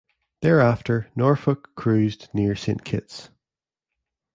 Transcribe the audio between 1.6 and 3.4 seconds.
cruised near Saint Kitts.